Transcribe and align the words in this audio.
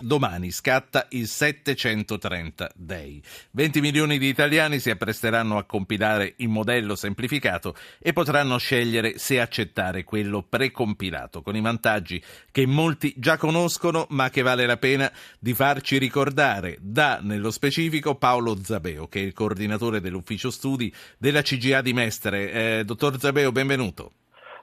Domani 0.00 0.52
scatta 0.52 1.06
il 1.10 1.26
730 1.26 2.70
Day. 2.74 3.20
20 3.50 3.80
milioni 3.80 4.18
di 4.18 4.28
italiani 4.28 4.78
si 4.78 4.90
appresteranno 4.90 5.58
a 5.58 5.64
compilare 5.64 6.34
il 6.36 6.48
modello 6.48 6.94
semplificato 6.94 7.74
e 7.98 8.12
potranno 8.12 8.58
scegliere 8.58 9.18
se 9.18 9.40
accettare 9.40 10.04
quello 10.04 10.42
precompilato, 10.48 11.42
con 11.42 11.56
i 11.56 11.60
vantaggi 11.60 12.22
che 12.52 12.64
molti 12.64 13.12
già 13.16 13.36
conoscono, 13.36 14.06
ma 14.10 14.30
che 14.30 14.42
vale 14.42 14.66
la 14.66 14.76
pena 14.76 15.10
di 15.38 15.52
farci 15.52 15.98
ricordare. 15.98 16.78
Da, 16.80 17.18
nello 17.20 17.50
specifico, 17.50 18.14
Paolo 18.14 18.56
Zabeo, 18.62 19.08
che 19.08 19.20
è 19.20 19.24
il 19.24 19.32
coordinatore 19.32 20.00
dell'ufficio 20.00 20.50
studi 20.50 20.94
della 21.18 21.42
CGA 21.42 21.82
di 21.82 21.92
Mestre. 21.92 22.52
Eh, 22.52 22.84
dottor 22.84 23.18
Zabeo, 23.18 23.50
benvenuto. 23.50 24.12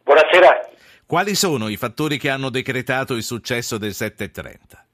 Buonasera. 0.01 0.69
Quali 1.05 1.35
sono 1.35 1.67
i 1.67 1.77
fattori 1.77 2.17
che 2.17 2.29
hanno 2.29 2.49
decretato 2.49 3.13
il 3.15 3.23
successo 3.23 3.77
del 3.77 3.93
730? 3.93 4.84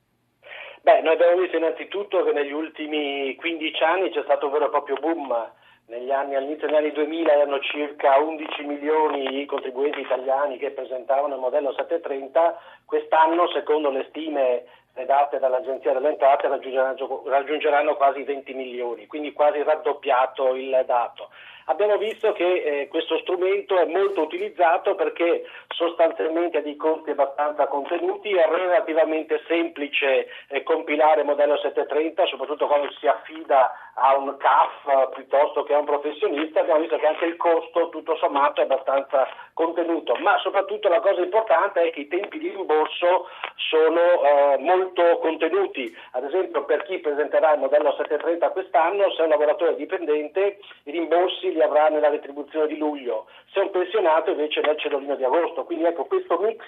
Beh, 0.83 1.01
noi 1.01 1.13
abbiamo 1.13 1.39
visto 1.39 1.57
innanzitutto 1.57 2.23
che 2.23 2.31
negli 2.31 2.51
ultimi 2.51 3.35
15 3.35 3.83
anni 3.83 4.09
c'è 4.09 4.23
stato 4.23 4.47
un 4.47 4.51
vero 4.53 4.65
e 4.65 4.69
proprio 4.69 4.95
boom. 4.95 5.51
Anni, 5.91 6.35
all'inizio 6.35 6.67
degli 6.67 6.75
anni 6.75 6.91
2000 6.93 7.33
erano 7.33 7.59
circa 7.59 8.17
11 8.17 8.63
milioni 8.63 9.41
i 9.41 9.45
contribuenti 9.45 9.99
italiani 9.99 10.57
che 10.57 10.71
presentavano 10.71 11.35
il 11.35 11.41
modello 11.41 11.73
730, 11.73 12.57
quest'anno 12.85 13.49
secondo 13.49 13.89
le 13.89 14.05
stime 14.09 14.63
date 15.05 15.39
dall'Agenzia 15.39 15.93
delle 15.93 16.09
Entrate 16.09 16.47
raggiungeranno, 16.47 17.23
raggiungeranno 17.25 17.95
quasi 17.95 18.23
20 18.23 18.53
milioni, 18.53 19.07
quindi 19.07 19.33
quasi 19.33 19.63
raddoppiato 19.63 20.55
il 20.55 20.83
dato. 20.85 21.29
Abbiamo 21.65 21.97
visto 21.97 22.33
che 22.33 22.43
eh, 22.43 22.87
questo 22.87 23.19
strumento 23.19 23.77
è 23.77 23.85
molto 23.85 24.21
utilizzato 24.21 24.95
perché 24.95 25.45
sostanzialmente 25.69 26.57
ha 26.57 26.61
dei 26.61 26.75
costi 26.75 27.11
abbastanza 27.11 27.67
contenuti, 27.67 28.33
è 28.33 28.45
relativamente 28.47 29.41
semplice 29.47 30.27
eh, 30.47 30.63
compilare 30.63 31.23
modello 31.23 31.57
730, 31.57 32.25
soprattutto 32.25 32.67
quando 32.67 32.91
si 32.99 33.07
affida 33.07 33.71
a 33.93 34.17
un 34.17 34.35
CAF 34.37 35.13
piuttosto 35.13 35.63
che 35.63 35.73
a 35.73 35.79
un 35.79 35.85
professionista, 35.85 36.61
abbiamo 36.61 36.81
visto 36.81 36.97
che 36.97 37.07
anche 37.07 37.25
il 37.25 37.37
costo 37.37 37.89
tutto 37.89 38.15
sommato 38.17 38.61
è 38.61 38.63
abbastanza 38.63 39.27
contenuto, 39.53 40.15
ma 40.15 40.37
soprattutto 40.39 40.89
la 40.89 40.99
cosa 40.99 41.21
importante 41.21 41.81
è 41.81 41.91
che 41.91 42.01
i 42.01 42.07
tempi 42.07 42.39
di 42.39 42.49
rimborso 42.49 43.27
sono 43.55 44.23
eh, 44.23 44.57
molto 44.59 44.80
contenuti, 45.21 45.95
ad 46.11 46.23
esempio 46.23 46.65
per 46.65 46.83
chi 46.83 46.99
presenterà 46.99 47.53
il 47.53 47.59
modello 47.59 47.93
730 47.97 48.49
quest'anno, 48.49 49.11
se 49.11 49.21
è 49.21 49.23
un 49.23 49.29
lavoratore 49.29 49.75
dipendente 49.75 50.59
i 50.83 50.91
rimborsi 50.91 51.51
li 51.51 51.61
avrà 51.61 51.89
nella 51.89 52.09
retribuzione 52.09 52.67
di 52.67 52.77
luglio, 52.77 53.27
se 53.53 53.59
è 53.59 53.63
un 53.63 53.71
pensionato 53.71 54.31
invece 54.31 54.61
nel 54.61 54.79
cedolino 54.79 55.15
di 55.15 55.23
agosto, 55.23 55.63
quindi 55.63 55.85
ecco 55.85 56.05
questo 56.05 56.39
mix 56.39 56.59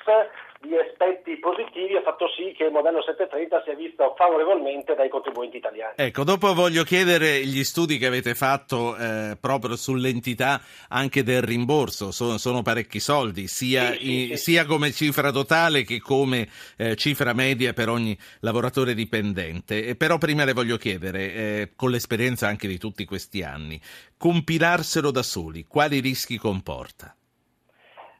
di 0.63 0.77
aspetti 0.77 1.37
positivi 1.37 1.95
ha 1.95 2.01
fatto 2.01 2.27
sì 2.29 2.53
che 2.55 2.65
il 2.65 2.71
modello 2.71 3.01
730 3.01 3.63
sia 3.63 3.75
visto 3.75 4.13
favorevolmente 4.17 4.95
dai 4.95 5.09
contribuenti 5.09 5.57
italiani. 5.57 5.93
Ecco, 5.97 6.23
dopo 6.23 6.53
voglio 6.53 6.83
chiedere 6.83 7.45
gli 7.45 7.63
studi 7.63 7.97
che 7.97 8.07
avete 8.07 8.33
fatto 8.33 8.95
eh, 8.95 9.37
proprio 9.39 9.75
sull'entità 9.75 10.61
anche 10.89 11.23
del 11.23 11.41
rimborso, 11.41 12.11
sono, 12.11 12.37
sono 12.37 12.61
parecchi 12.61 12.99
soldi, 12.99 13.47
sia, 13.47 13.91
sì, 13.91 13.97
sì, 13.97 14.27
sì. 14.27 14.37
sia, 14.37 14.65
come 14.65 14.91
cifra 14.91 15.31
totale 15.31 15.83
che 15.83 15.99
come 15.99 16.47
eh, 16.77 16.95
cifra 16.95 17.33
media 17.33 17.73
per 17.73 17.89
ogni 17.89 18.02
lavoratore 18.41 18.93
dipendente. 18.93 19.85
E 19.85 19.95
però 19.95 20.17
prima 20.17 20.43
le 20.45 20.53
voglio 20.53 20.77
chiedere, 20.77 21.19
eh, 21.33 21.69
con 21.75 21.91
l'esperienza 21.91 22.47
anche 22.47 22.67
di 22.67 22.77
tutti 22.77 23.05
questi 23.05 23.43
anni, 23.43 23.79
compilarselo 24.17 25.11
da 25.11 25.23
soli, 25.23 25.65
quali 25.65 25.99
rischi 25.99 26.37
comporta? 26.37 27.15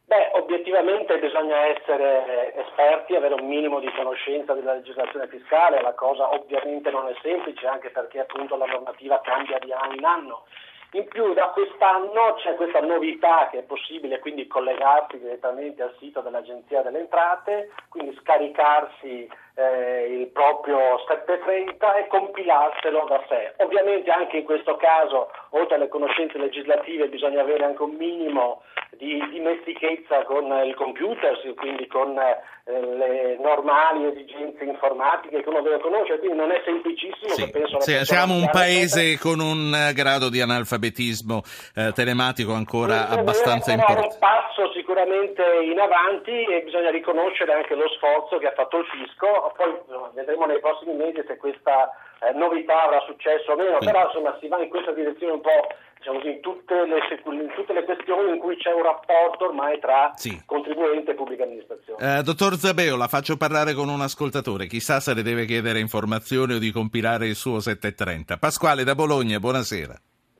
Beh, 0.06 0.30
obiettivamente 0.34 1.18
bisogna 1.18 1.58
essere 1.66 2.54
esperti, 2.56 3.16
avere 3.16 3.34
un 3.34 3.48
minimo 3.48 3.80
di 3.80 3.92
conoscenza 3.96 4.54
della 4.54 4.74
legislazione 4.74 5.28
fiscale, 5.28 5.82
la 5.82 5.94
cosa 5.94 6.30
ovviamente 6.32 6.92
non 6.92 7.08
è 7.08 7.16
semplice 7.22 7.66
anche 7.66 7.90
perché 7.90 8.20
appunto 8.20 8.56
la 8.56 8.66
normativa 8.66 9.20
cambia 9.22 9.58
di 9.60 9.72
anno 9.72 9.94
in 9.96 10.06
anno. 10.06 10.46
In 10.92 11.08
più 11.08 11.34
da 11.34 11.48
quest'anno 11.48 12.36
c'è 12.36 12.54
questa 12.54 12.80
novità 12.80 13.50
che 13.50 13.60
è 13.60 13.64
possibile 13.64 14.20
quindi 14.20 14.46
collegarsi 14.46 15.18
direttamente 15.18 15.82
al 15.82 15.96
sito 15.98 16.22
dell'Agenzia 16.22 16.84
delle 16.84 17.00
Entrate, 17.00 17.72
quindi 17.90 18.16
scaricarsi 18.22 19.28
eh, 19.56 20.18
il 20.20 20.28
proprio 20.28 20.80
730 21.08 21.96
e 21.98 22.08
compilarselo 22.08 23.06
da 23.08 23.24
sé. 23.28 23.54
Ovviamente 23.58 24.10
anche 24.10 24.38
in 24.38 24.46
questo 24.46 24.76
caso, 24.78 25.30
oltre 25.52 25.76
alle 25.76 25.90
conoscenze 25.90 26.38
legislative, 26.38 27.08
bisogna 27.08 27.42
avere 27.42 27.64
anche 27.64 27.84
un 27.84 27.96
minimo 27.96 28.64
di 28.98 29.22
dimestichezza 29.32 30.24
con 30.24 30.46
il 30.66 30.76
computer, 30.76 31.38
quindi 31.56 31.88
con 31.88 32.18
eh, 32.18 32.42
le 32.66 33.38
normali 33.42 34.06
esigenze 34.08 34.64
informatiche 34.64 35.42
che 35.42 35.50
uno 35.50 35.62
deve 35.62 35.80
conoscere, 35.80 36.20
quindi 36.20 36.38
non 36.38 36.52
è 36.52 36.62
semplicissimo. 36.64 37.34
Sì, 37.34 37.50
penso 37.50 37.80
sì, 37.82 38.06
siamo 38.06 38.36
un 38.36 38.50
paese 38.50 39.18
con 39.20 39.40
un 39.40 39.74
eh, 39.74 39.94
grado 39.94 40.30
di 40.30 40.42
analfabetismo 40.42 41.42
eh, 41.76 41.92
telematico 41.94 42.54
ancora 42.54 43.06
Quindi, 43.06 43.20
abbastanza 43.20 43.72
è 43.72 43.76
importante. 43.76 44.14
un 44.14 44.20
passo 44.20 44.72
sicuramente 44.74 45.44
in 45.64 45.80
avanti 45.80 46.32
e 46.32 46.62
bisogna 46.64 46.90
riconoscere 46.90 47.54
anche 47.54 47.76
lo 47.76 47.90
sforzo 47.90 48.38
che 48.38 48.48
ha 48.48 48.54
fatto 48.54 48.78
il 48.78 48.86
fisco, 48.86 49.43
poi 49.52 49.80
vedremo 50.14 50.46
nei 50.46 50.60
prossimi 50.60 50.94
mesi 50.94 51.24
se 51.28 51.38
questa 51.38 51.90
eh, 52.22 52.32
novità 52.34 52.84
avrà 52.84 53.00
successo 53.06 53.52
o 53.52 53.56
meno, 53.56 53.78
Quindi. 53.78 53.86
però 53.94 54.06
insomma 54.06 54.38
si 54.40 54.48
va 54.48 54.62
in 54.62 54.70
questa 54.70 54.92
direzione 54.92 55.34
un 55.34 55.42
po' 55.42 55.68
diciamo 55.98 56.18
così, 56.20 56.32
in, 56.32 56.42
tutte 56.42 56.86
le, 56.86 56.98
in 57.26 57.52
tutte 57.56 57.74
le 57.74 57.84
questioni 57.84 58.32
in 58.34 58.40
cui 58.40 58.56
c'è 58.58 58.72
un 58.74 58.84
rapporto 58.84 59.46
ormai 59.46 59.80
tra 59.80 60.12
Sì. 60.16 60.42
contribuente 60.46 61.12
e 61.12 61.16
pubblica 61.16 61.44
amministrazione. 61.44 62.20
Eh, 62.20 62.22
dottor 62.24 62.56
Zabeo, 62.56 62.98
la 62.98 63.08
faccio 63.08 63.38
parlare 63.38 63.74
con 63.74 63.90
un 63.90 64.02
ascoltatore, 64.02 64.68
chissà 64.68 65.00
se 65.00 65.14
le 65.14 65.22
deve 65.24 65.46
chiedere 65.46 65.80
informazioni 65.80 66.54
o 66.56 66.60
di 66.60 66.72
compilare 66.72 67.28
il 67.28 67.36
suo 67.36 67.60
730. 67.60 68.38
Pasquale 68.38 68.84
da 68.84 68.96
Bologna, 68.96 69.40
buonasera. 69.40 69.94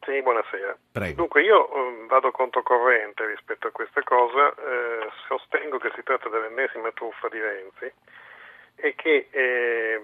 Sì, 0.06 0.22
buonasera. 0.22 0.76
Prego. 0.92 1.16
Dunque 1.16 1.42
io 1.44 1.68
eh, 1.74 2.06
vado 2.08 2.30
controcorrente 2.32 3.26
rispetto 3.26 3.68
a 3.68 3.72
questa 3.72 4.02
cosa, 4.04 4.50
eh, 4.52 5.08
sostengo 5.28 5.78
che 5.78 5.92
si 5.96 6.04
tratta 6.04 6.28
dell'ennesima 6.30 6.92
truffa 6.94 7.30
di 7.30 7.40
Renzi 7.40 7.92
e 8.84 8.96
che 8.96 9.30
eh, 9.32 10.02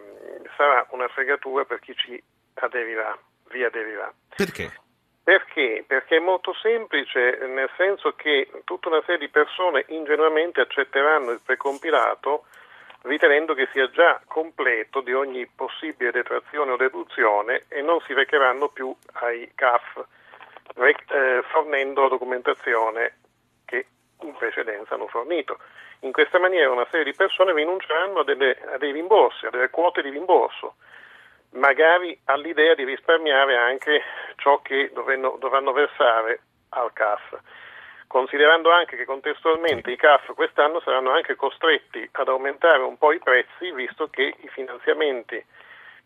sarà 0.56 0.88
una 0.92 1.10
fregatura 1.10 1.66
per 1.66 1.80
chi 1.80 1.94
ci 1.96 2.24
aderirà, 2.54 3.18
vi 3.50 3.62
aderirà. 3.62 4.10
Perché? 4.34 4.72
Perché? 5.22 5.84
Perché 5.86 6.16
è 6.16 6.20
molto 6.20 6.54
semplice, 6.54 7.40
nel 7.46 7.70
senso 7.76 8.14
che 8.16 8.50
tutta 8.64 8.88
una 8.88 9.02
serie 9.02 9.18
di 9.18 9.28
persone 9.28 9.84
ingenuamente 9.90 10.62
accetteranno 10.62 11.32
il 11.32 11.42
precompilato 11.44 12.46
ritenendo 13.02 13.54
che 13.54 13.68
sia 13.74 13.90
già 13.92 14.22
completo 14.26 15.02
di 15.02 15.14
ogni 15.14 15.46
possibile 15.48 16.12
detrazione 16.12 16.72
o 16.72 16.78
deduzione 16.78 17.66
e 17.68 17.82
non 17.82 18.00
si 18.08 18.14
recheranno 18.14 18.70
più 18.70 18.96
ai 19.14 19.52
CAF 19.56 20.06
eh, 20.76 21.44
fornendo 21.52 22.04
la 22.04 22.08
documentazione 22.08 23.16
in 24.22 24.34
precedenza 24.36 24.96
hanno 24.96 25.08
fornito. 25.08 25.60
In 26.02 26.12
questa 26.12 26.40
maniera 26.40 26.72
una 26.72 26.88
serie 26.90 27.06
di 27.06 27.16
persone 27.16 27.54
rinunceranno 27.54 28.20
a, 28.20 28.24
delle, 28.24 28.58
a 28.74 28.78
dei 28.78 28.92
rimborsi, 28.92 29.46
a 29.46 29.50
delle 29.50 29.70
quote 29.70 30.02
di 30.02 30.10
rimborso, 30.10 30.76
magari 31.52 32.18
all'idea 32.26 32.76
di 32.76 32.84
risparmiare 32.84 33.58
anche 33.58 34.02
ciò 34.36 34.62
che 34.62 34.92
dovranno, 34.94 35.38
dovranno 35.40 35.72
versare 35.72 36.42
al 36.70 36.94
CAF 36.94 37.40
considerando 38.10 38.72
anche 38.72 38.98
che 38.98 39.06
contestualmente 39.06 39.92
i 39.92 39.96
CAF 39.96 40.34
quest'anno 40.34 40.80
saranno 40.80 41.12
anche 41.12 41.36
costretti 41.36 42.10
ad 42.14 42.28
aumentare 42.28 42.82
un 42.82 42.98
po' 42.98 43.12
i 43.12 43.20
prezzi, 43.20 43.72
visto 43.72 44.08
che 44.08 44.34
i 44.36 44.48
finanziamenti 44.48 45.46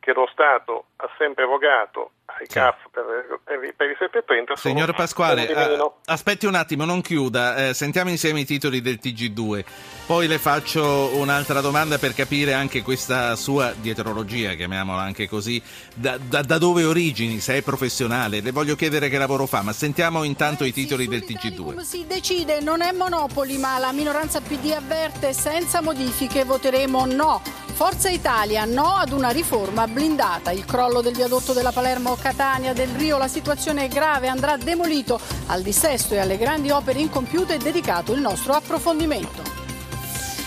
che 0.03 0.11
lo 0.11 0.27
Stato 0.33 0.85
ha 0.97 1.09
sempre 1.17 1.43
erogato 1.45 2.11
ai 2.25 2.45
Sì. 2.47 2.53
CAF 2.57 2.75
per, 2.91 3.03
per, 3.43 3.73
per 3.75 3.89
i 3.89 3.95
730 3.97 4.55
sono 4.55 4.73
Signor 4.73 4.93
Pasquale, 4.95 5.47
meno. 5.53 5.95
eh, 6.05 6.11
aspetti 6.11 6.45
un 6.45 6.55
attimo, 6.55 6.83
non 6.83 7.01
chiuda, 7.01 7.67
eh, 7.69 7.73
sentiamo 7.73 8.09
insieme 8.09 8.41
i 8.41 8.45
titoli 8.45 8.81
del 8.81 8.99
TG2, 9.01 9.63
poi 10.07 10.27
le 10.27 10.39
faccio 10.39 11.15
un'altra 11.15 11.61
domanda 11.61 11.97
per 11.99 12.13
capire 12.13 12.53
anche 12.53 12.81
questa 12.81 13.35
sua 13.37 13.71
dietrologia, 13.73 14.53
chiamiamola 14.53 15.01
anche 15.01 15.27
così, 15.29 15.61
da, 15.95 16.17
da- 16.17 16.41
da 16.41 16.57
dove 16.57 16.83
origini, 16.83 17.39
se 17.39 17.57
è 17.57 17.61
professionale, 17.61 18.41
le 18.41 18.51
voglio 18.51 18.75
chiedere 18.75 19.07
che 19.09 19.17
lavoro 19.17 19.45
fa, 19.45 19.61
ma 19.61 19.71
sentiamo 19.73 20.23
intanto 20.23 20.63
i 20.65 20.73
titoli 20.73 21.07
del 21.07 21.21
Come 21.23 21.39
TG2. 21.39 21.79
si 21.79 22.05
decide? 22.07 22.59
Non 22.61 22.81
è 22.81 22.91
Monopoli, 22.91 23.57
ma 23.57 23.77
la 23.79 23.91
minoranza 23.93 24.41
PD 24.41 24.71
avverte 24.71 25.31
senza 25.33 25.81
modifiche 25.81 26.43
voteremo 26.43 27.05
no. 27.05 27.41
Forza 27.83 28.07
Italia, 28.07 28.63
no 28.63 28.95
ad 28.95 29.11
una 29.11 29.31
riforma 29.31 29.89
blindata. 29.89 30.51
Il 30.51 30.63
crollo 30.63 31.01
del 31.01 31.13
viadotto 31.13 31.51
della 31.51 31.73
Palermo-Catania 31.73 32.71
del 32.71 32.87
Rio, 32.87 33.17
la 33.17 33.27
situazione 33.27 33.83
è 33.83 33.87
grave, 33.89 34.29
andrà 34.29 34.55
demolito. 34.55 35.19
Al 35.47 35.61
dissesto 35.61 36.13
e 36.13 36.19
alle 36.19 36.37
grandi 36.37 36.71
opere 36.71 37.01
incompiute 37.01 37.55
è 37.55 37.57
dedicato 37.57 38.13
il 38.13 38.21
nostro 38.21 38.53
approfondimento. 38.53 39.43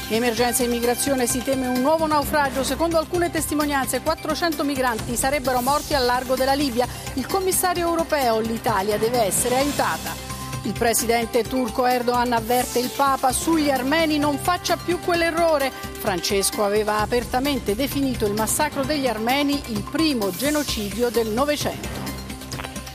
Emergenza 0.09 0.63
immigrazione 0.63 1.27
si 1.27 1.43
teme 1.43 1.67
un 1.67 1.83
nuovo 1.83 2.07
naufragio. 2.07 2.65
Secondo 2.65 2.97
alcune 2.97 3.31
testimonianze 3.31 4.01
400 4.01 4.65
migranti 4.65 5.15
sarebbero 5.15 5.61
morti 5.61 5.93
al 5.93 6.07
largo 6.07 6.37
della 6.37 6.55
Libia. 6.55 6.89
Il 7.17 7.27
commissario 7.27 7.87
europeo, 7.87 8.41
l'Italia 8.41 8.97
deve 8.97 9.21
essere 9.21 9.57
aiutata. 9.59 10.27
Il 10.63 10.73
presidente 10.73 11.45
turco 11.45 11.87
Erdogan 11.87 12.33
avverte 12.33 12.81
il 12.81 12.91
Papa 12.91 13.31
sugli 13.31 13.71
armeni 13.71 14.19
non 14.19 14.37
faccia 14.37 14.77
più 14.77 14.99
quell'errore. 14.99 15.71
Francesco 16.07 16.63
aveva 16.63 16.99
apertamente 16.99 17.75
definito 17.75 18.27
il 18.27 18.33
massacro 18.33 18.85
degli 18.85 19.09
armeni 19.09 19.55
il 19.75 19.83
primo 19.91 20.31
genocidio 20.31 21.11
del 21.11 21.27
Novecento. 21.27 21.89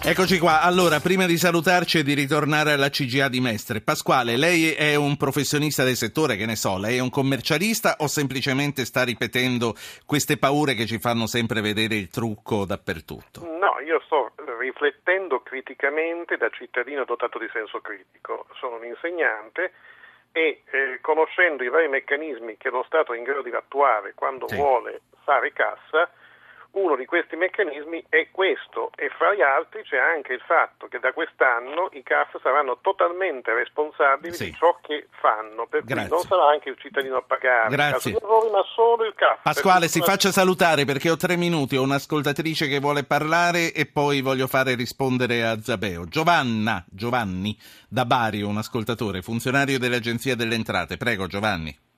Eccoci 0.02 0.40
qua, 0.40 0.62
allora 0.62 1.02
prima 1.02 1.26
di 1.26 1.36
salutarci 1.36 2.00
e 2.00 2.04
di 2.04 2.14
ritornare 2.14 2.72
alla 2.72 2.88
CGA 2.88 3.28
di 3.28 3.42
Mestre, 3.42 3.82
Pasquale, 3.82 4.38
lei 4.38 4.72
è 4.72 4.96
un 4.96 5.18
professionista 5.18 5.84
del 5.84 5.98
settore, 5.98 6.38
che 6.38 6.46
ne 6.46 6.56
so, 6.56 6.78
lei 6.78 6.96
è 6.96 7.02
un 7.02 7.10
commercialista 7.10 7.98
o 8.00 8.08
semplicemente 8.08 8.86
sta 8.86 9.04
ripetendo 9.04 9.76
queste 10.06 10.38
paure 10.38 10.74
che 10.74 10.86
ci 10.86 10.98
fanno 10.98 11.28
sempre 11.28 11.60
vedere 11.60 11.96
il 11.96 12.08
trucco 12.08 12.64
dappertutto? 12.64 13.44
No, 13.44 13.78
io 13.86 14.00
sto 14.06 14.32
riflettendo 14.58 15.42
criticamente 15.42 16.38
da 16.38 16.48
cittadino 16.48 17.04
dotato 17.04 17.38
di 17.38 17.50
senso 17.52 17.82
critico, 17.82 18.48
sono 18.58 18.78
un 18.78 18.86
insegnante 18.86 19.74
e 20.32 20.64
eh, 20.72 21.00
conoscendo 21.02 21.64
i 21.64 21.70
vari 21.70 21.88
meccanismi 21.88 22.58
che 22.58 22.70
lo 22.70 22.84
Stato 22.84 23.14
è 23.14 23.18
in 23.18 23.24
grado 23.24 23.42
di 23.42 23.52
attuare 23.52 24.14
quando 24.14 24.48
sì. 24.48 24.56
vuole 24.56 25.02
fare 25.24 25.52
cassa, 25.54 26.10
uno 26.72 26.96
di 26.96 27.06
questi 27.06 27.36
meccanismi 27.36 28.06
è 28.08 28.30
questo 28.32 28.92
e 28.96 29.10
fra 29.18 29.34
gli 29.34 29.42
altri 29.42 29.84
c'è 29.84 29.98
anche 29.98 30.34
il 30.34 30.42
fatto 30.46 30.88
che 30.88 31.00
da 31.00 31.12
quest'anno 31.12 31.90
i 31.94 32.04
CAF 32.04 32.40
saranno 32.42 32.78
totalmente 32.82 33.54
responsabili 33.54 34.34
sì. 34.34 34.46
di 34.46 34.54
ciò 34.54 34.78
che 34.82 35.08
fanno, 35.20 35.68
per 35.68 35.84
cui 35.84 36.08
non 36.08 36.22
sarà 36.22 36.50
anche 36.50 36.70
il 36.70 36.78
cittadino 36.80 37.18
a 37.18 37.22
pagare 37.22 37.70
Grazie. 37.70 38.16
errori, 38.16 38.50
ma 38.52 38.64
solo 38.74 39.06
il 39.06 39.14
CAF. 39.16 39.42
Pasquale, 39.42 39.88
si 39.88 40.00
faccia 40.02 40.32
salutare 40.32 40.86
perché 40.86 41.10
ho 41.10 41.18
tre 41.18 41.36
minuti, 41.36 41.76
ho 41.76 41.84
un'ascoltatrice 41.84 42.68
che 42.68 42.80
vuole 42.80 43.04
parlare 43.04 43.74
e 43.74 43.86
poi 43.86 44.22
voglio 44.22 44.48
fare 44.48 44.76
rispondere 44.76 45.44
a 45.44 45.60
Zabeo. 45.62 46.06
Giovanna, 46.06 46.84
Giovanni, 46.90 47.58
da 47.90 48.06
Bari, 48.06 48.42
un 48.42 48.58
ascoltatore, 48.58 49.22
funzionario 49.22 49.78
dell'Agenzia 49.78 50.36
delle 50.36 50.56
Entrate. 50.56 50.96
Prego 50.98 51.28
Giovanni. 51.28 51.90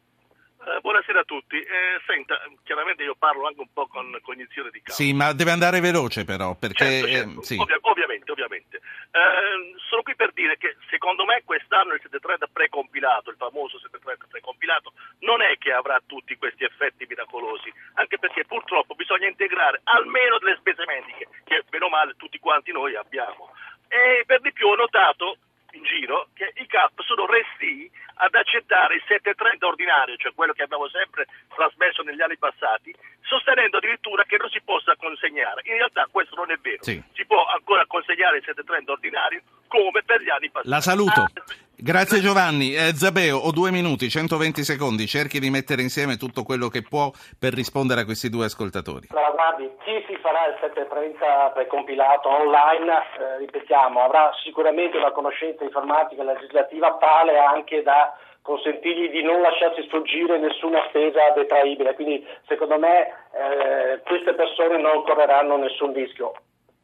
Buonasera 1.14 1.20
a 1.20 1.24
tutti. 1.24 1.58
Eh, 1.62 2.02
senta, 2.08 2.42
chiaramente 2.64 3.04
io 3.04 3.14
parlo 3.14 3.46
anche 3.46 3.62
un 3.62 3.72
po' 3.72 3.86
con 3.86 4.18
cognizione 4.24 4.72
di 4.72 4.82
causa. 4.82 4.98
Sì, 4.98 5.14
ma 5.14 5.32
deve 5.32 5.52
andare 5.52 5.80
veloce 5.80 6.26
però, 6.26 6.56
perché... 6.56 6.86
Certo, 6.86 7.08
certo. 7.08 7.40
Eh, 7.40 7.44
sì. 7.44 7.58
Ovvia- 7.58 7.78
ovviamente, 7.82 8.32
ovviamente. 8.32 8.78
Eh, 8.78 9.78
sono 9.90 10.02
qui 10.02 10.16
per 10.16 10.34
dire 10.34 10.58
che 10.58 10.76
secondo 10.90 11.24
me 11.26 11.44
quest'anno 11.46 11.94
il 11.94 12.02
730 12.02 12.48
precompilato, 12.52 13.30
il 13.30 13.38
famoso 13.38 13.78
730 13.78 14.26
precompilato, 14.26 14.94
non 15.20 15.44
è 15.44 15.56
che 15.60 15.72
avrà 15.72 16.02
tutti 16.04 16.36
questi 16.36 16.64
effetti 16.64 17.06
miracolosi, 17.08 17.72
anche 17.94 18.18
perché 18.18 18.46
purtroppo 18.46 18.96
bisogna 18.96 19.28
integrare 19.28 19.82
almeno 19.84 20.40
delle 20.40 20.58
spese 20.58 20.84
mediche, 20.88 21.30
che 21.46 21.64
meno 21.70 21.90
male 21.90 22.16
tutti 22.18 22.40
quanti 22.40 22.72
noi 22.72 22.96
abbiamo. 22.96 23.54
E 23.88 24.24
per 24.26 24.42
di 24.42 24.52
più 24.52 24.66
ho 24.66 24.76
notato 24.76 25.38
in 25.74 25.84
giro 25.84 26.30
che 26.34 26.52
i 26.56 26.66
CAP 26.68 27.02
sono 27.02 27.26
resti 27.26 27.90
ad 28.16 28.34
accettare 28.36 28.96
il 28.96 29.04
730 29.08 29.66
ordinario, 29.66 30.16
cioè 30.18 30.34
quello 30.34 30.54
che 30.54 30.64
abbiamo 30.64 30.88
sempre 30.90 31.28
trasmesso 31.54 32.04
negli 32.04 32.22
anni 32.22 32.38
passati, 32.38 32.94
sostenendo 33.22 33.78
addirittura 33.78 34.24
che 34.24 34.38
non 34.38 34.50
si 34.50 34.62
possa 34.62 34.96
consegnare. 34.96 35.62
In 35.66 35.78
realtà 35.78 36.08
questo 36.12 36.36
non 36.36 36.52
è 36.52 36.58
vero. 36.58 36.84
Sì. 36.84 37.02
Si 37.14 37.26
può 37.26 37.46
ancora 37.48 37.86
consegnare 37.86 38.38
il 38.38 38.44
730 38.44 38.92
ordinario 38.92 39.42
come 39.74 40.04
per 40.06 40.22
gli 40.22 40.30
anni 40.30 40.50
passati. 40.52 40.70
La 40.70 40.82
saluto. 40.82 41.22
Ah, 41.22 41.32
Grazie 41.76 42.22
Giovanni. 42.22 42.76
Eh, 42.76 42.94
Zabeo, 42.94 43.38
ho 43.38 43.52
due 43.52 43.72
minuti, 43.72 44.08
120 44.08 44.64
secondi. 44.64 45.08
Cerchi 45.08 45.40
di 45.40 45.50
mettere 45.50 45.82
insieme 45.82 46.16
tutto 46.16 46.44
quello 46.44 46.70
che 46.70 46.84
può 46.84 47.12
per 47.38 47.52
rispondere 47.54 48.02
a 48.02 48.06
questi 48.06 48.30
due 48.30 48.46
ascoltatori. 48.46 49.08
Allora, 49.10 49.32
guardi, 49.32 49.70
chi 49.84 50.06
si 50.08 50.16
farà 50.22 50.48
il 50.48 50.56
730 50.62 51.52
precompilato 51.54 52.30
online, 52.30 52.88
eh, 52.94 53.38
ripetiamo, 53.40 54.00
avrà 54.00 54.32
sicuramente 54.44 54.98
una 54.98 55.12
conoscenza 55.12 55.64
informatica 55.64 56.22
e 56.22 56.26
legislativa 56.26 56.96
tale 57.02 57.38
anche 57.40 57.82
da 57.82 58.16
consentirgli 58.44 59.10
di 59.10 59.24
non 59.24 59.42
lasciarsi 59.42 59.84
sfuggire 59.84 60.38
nessuna 60.38 60.86
spesa 60.88 61.32
detraibile. 61.36 61.96
Quindi 61.96 62.26
secondo 62.48 62.78
me 62.78 63.08
eh, 63.34 64.02
queste 64.06 64.36
persone 64.36 64.78
non 64.78 65.04
correranno 65.04 65.58
nessun 65.58 65.92
rischio. 65.92 66.34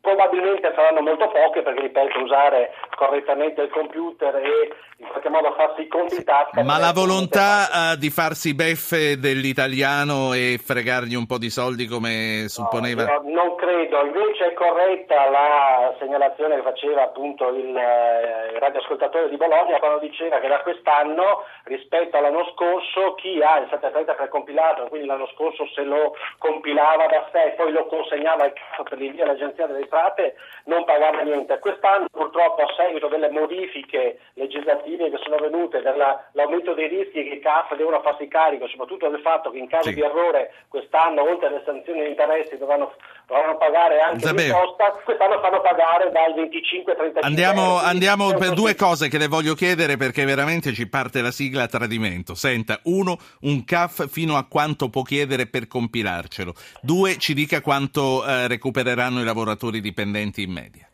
Probabilmente 0.10 0.74
saranno 0.74 1.02
molto 1.02 1.28
poche 1.28 1.62
perché, 1.62 1.82
ripeto, 1.82 2.24
usare 2.24 2.74
correttamente 2.96 3.62
il 3.62 3.70
computer 3.70 4.36
e 4.38 4.74
in 5.00 5.08
qualche 5.08 5.30
modo 5.30 5.54
farsi 5.54 5.82
i 5.82 5.88
conti 5.88 6.16
in 6.16 6.24
tasca. 6.26 6.64
Ma 6.64 6.78
la 6.78 6.92
volontà 6.92 7.94
uh, 7.94 7.96
di 7.96 8.10
farsi 8.10 8.54
beffe 8.54 9.18
dell'italiano 9.18 10.34
e 10.34 10.60
fregargli 10.62 11.16
un 11.16 11.26
po' 11.26 11.38
di 11.38 11.50
soldi 11.50 11.86
come 11.86 12.46
supponeva? 12.48 13.06
No, 13.06 13.22
non 13.24 13.56
credo, 13.56 14.04
invece 14.04 14.48
è 14.48 14.54
corretta 14.54 15.30
la 15.30 15.96
segnalazione 16.00 16.56
che 16.56 16.64
faceva 16.64 17.04
appunto 17.04 17.48
il, 17.50 17.76
eh, 17.76 18.52
il 18.54 18.60
radioascoltatore 18.60 19.30
di 19.30 19.38
Bologna 19.38 19.80
quando 19.80 20.00
diceva 20.00 20.40
che 20.40 20.50
da 20.50 20.60
quest'anno 20.60 21.46
rispetto 21.64 22.18
all'anno 22.18 22.52
scorso 22.54 23.16
chi 23.16 23.42
ha 23.42 23.60
il 23.60 23.68
730 23.70 24.14
precompilato, 24.16 24.88
quindi 24.90 25.08
l'anno 25.08 25.30
scorso 25.34 25.66
se 25.74 25.84
lo 25.84 26.16
compilava 26.40 27.06
da 27.06 27.30
sé 27.32 27.44
e 27.44 27.52
poi 27.52 27.72
lo 27.72 27.86
consegnava 27.86 28.52
per 28.84 28.98
l'invio 28.98 29.24
all'agenzia 29.24 29.66
delle 29.66 29.88
entrate 30.00 30.36
non 30.66 30.86
pagava 30.86 31.22
niente. 31.22 31.60
Quest'anno 31.60 32.08
purtroppo 32.12 32.62
a 32.62 32.74
seguito 32.76 33.08
delle 33.08 33.30
modifiche 33.30 34.20
legislative 34.34 34.99
sono 35.30 35.38
venute, 35.50 35.82
dall'aumento 35.82 36.74
dei 36.74 36.88
rischi 36.88 37.24
che 37.24 37.36
i 37.36 37.40
CAF 37.40 37.76
devono 37.76 38.02
farsi 38.02 38.28
carico, 38.28 38.68
soprattutto 38.68 39.08
del 39.10 39.22
fatto 39.22 39.52
che 39.52 39.60
in 39.60 39.68
caso 39.68 39.90
Sì. 39.90 39.96
di 39.96 40.02
errore 40.02 40.52
quest'anno 40.68 41.22
oltre 41.22 41.48
alle 41.48 41.62
sanzioni 41.66 42.02
e 42.02 42.10
interessi 42.10 42.58
dovranno, 42.58 42.94
dovranno 43.28 43.58
pagare 43.58 44.00
anche 44.02 44.26
Zabeo. 44.26 44.44
l'imposta, 44.46 44.92
quest'anno 45.06 45.40
fanno 45.40 45.62
pagare 45.62 46.12
dal 46.12 46.34
25 46.34 46.92
al 46.94 46.98
35 46.98 47.22
Andiamo, 47.30 47.78
andiamo 47.78 48.34
per 48.34 48.54
due 48.54 48.76
cose 48.76 49.08
che 49.08 49.18
le 49.18 49.28
voglio 49.28 49.54
chiedere 49.54 49.96
perché 49.98 50.26
veramente 50.26 50.74
ci 50.74 50.88
parte 50.90 51.22
la 51.22 51.32
sigla 51.32 51.64
a 51.64 51.68
tradimento. 51.68 52.34
Senta, 52.34 52.80
uno, 52.84 53.18
un 53.42 53.64
CAF 53.64 54.08
fino 54.10 54.36
a 54.36 54.46
quanto 54.50 54.90
può 54.90 55.04
chiedere 55.04 55.46
per 55.48 55.68
compilarcelo. 55.68 56.54
Due, 56.82 57.18
ci 57.18 57.34
dica 57.34 57.62
quanto 57.62 58.26
eh, 58.26 58.48
recupereranno 58.48 59.22
i 59.22 59.24
lavoratori 59.24 59.80
dipendenti 59.80 60.42
in 60.44 60.52
media. 60.52 60.89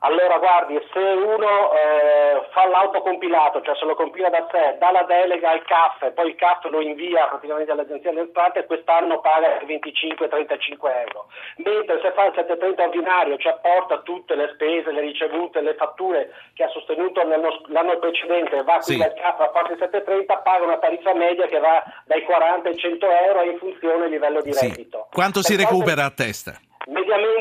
Allora 0.00 0.38
guardi, 0.38 0.78
se 0.92 0.98
uno 1.00 1.72
eh, 1.72 2.46
fa 2.52 2.66
l'autocompilato, 2.68 3.62
cioè 3.62 3.74
se 3.74 3.84
lo 3.84 3.96
compila 3.96 4.28
da 4.28 4.46
sé, 4.50 4.76
dà 4.78 4.92
la 4.92 5.02
delega 5.02 5.50
al 5.50 5.64
CAF 5.64 6.02
e 6.02 6.12
poi 6.12 6.28
il 6.28 6.36
CAF 6.36 6.64
lo 6.70 6.80
invia 6.80 7.26
praticamente 7.26 7.72
all'agenzia 7.72 8.10
delle 8.10 8.22
entrate, 8.22 8.64
quest'anno 8.66 9.18
paga 9.20 9.58
25-35 9.66 10.76
euro. 11.02 11.26
Mentre 11.56 12.00
se 12.00 12.12
fa 12.12 12.26
il 12.26 12.32
730 12.36 12.82
ordinario, 12.84 13.36
cioè 13.38 13.58
porta 13.60 13.98
tutte 14.02 14.36
le 14.36 14.50
spese, 14.54 14.92
le 14.92 15.00
ricevute, 15.00 15.60
le 15.60 15.74
fatture 15.74 16.32
che 16.54 16.62
ha 16.62 16.68
sostenuto 16.68 17.20
l'anno, 17.26 17.60
l'anno 17.66 17.98
precedente 17.98 18.62
va 18.62 18.80
Sì. 18.80 18.94
qui 18.94 19.02
dal 19.02 19.14
CAF 19.14 19.40
a 19.40 19.48
parte 19.48 19.72
il 19.72 19.78
730, 19.80 20.36
paga 20.38 20.64
una 20.64 20.78
tariffa 20.78 21.12
media 21.14 21.46
che 21.46 21.58
va 21.58 21.82
dai 22.04 22.22
40 22.22 22.68
ai 22.68 22.76
100 22.76 23.06
euro 23.10 23.42
in 23.42 23.58
funzione 23.58 23.98
del 24.02 24.10
livello 24.10 24.40
di 24.42 24.52
Sì. 24.52 24.68
reddito. 24.68 25.08
Quanto 25.12 25.42
si 25.42 25.56
Per 25.56 25.64
recupera 25.64 26.04
a 26.04 26.10
testa? 26.10 26.52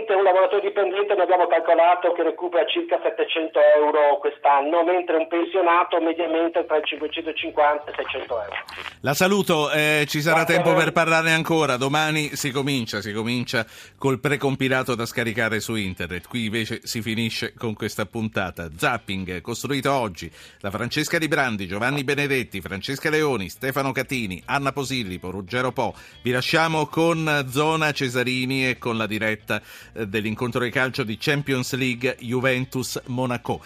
Mediamente 0.07 0.13
un 0.13 0.23
lavoratore 0.23 0.61
dipendente 0.61 1.13
noi 1.15 1.23
abbiamo 1.23 1.47
calcolato 1.47 2.13
che 2.13 2.23
recupera 2.23 2.65
circa 2.65 2.97
700 3.03 3.59
euro 3.75 4.17
quest'anno, 4.19 4.83
mentre 4.83 5.17
un 5.17 5.27
pensionato 5.27 5.99
mediamente 5.99 6.65
tra 6.65 6.77
i 6.77 6.81
550 6.83 7.83
e 7.85 7.91
i 7.91 7.95
600 7.95 8.41
euro. 8.41 8.55
La 9.01 9.13
saluto, 9.13 9.69
eh, 9.71 10.05
ci 10.07 10.21
sarà 10.21 10.43
Grazie 10.43 10.55
tempo 10.55 10.73
per 10.73 10.93
parlarne 10.93 11.33
ancora. 11.33 11.75
Domani 11.75 12.35
si 12.35 12.51
comincia, 12.51 13.01
si 13.01 13.11
comincia 13.11 13.65
col 13.97 14.19
precompilato 14.19 14.95
da 14.95 15.05
scaricare 15.05 15.59
su 15.59 15.75
internet. 15.75 16.27
Qui 16.27 16.45
invece 16.45 16.79
si 16.83 17.01
finisce 17.01 17.53
con 17.57 17.73
questa 17.73 18.05
puntata. 18.05 18.69
Zapping, 18.75 19.41
costruito 19.41 19.91
oggi 19.91 20.31
da 20.61 20.71
Francesca 20.71 21.17
Di 21.17 21.27
Brandi, 21.27 21.67
Giovanni 21.67 22.03
Benedetti, 22.05 22.61
Francesca 22.61 23.09
Leoni, 23.09 23.49
Stefano 23.49 23.91
Catini, 23.91 24.41
Anna 24.45 24.71
Posillipo, 24.71 25.29
Ruggero 25.29 25.71
Po. 25.71 25.93
Vi 26.21 26.31
lasciamo 26.31 26.87
con 26.87 27.45
Zona 27.49 27.91
Cesarini 27.91 28.69
e 28.69 28.77
con 28.77 28.97
la 28.97 29.05
diretta 29.05 29.61
dell'incontro 30.05 30.63
di 30.63 30.69
calcio 30.69 31.03
di 31.03 31.17
Champions 31.17 31.73
League 31.73 32.17
Juventus-Monaco. 32.19 33.61